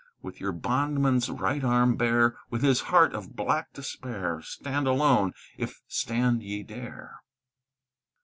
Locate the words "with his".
2.49-2.81